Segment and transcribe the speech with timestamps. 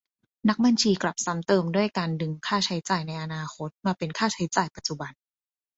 [0.49, 5.11] นักบัญชีกลับซ้ำเติมด้วยการดึงค่าใช้จ่ายในอนาคตมาเป็นค่าใช้จ่ายปัจจุบัน?